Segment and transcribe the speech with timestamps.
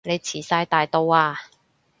[0.03, 1.37] 你遲哂大到啊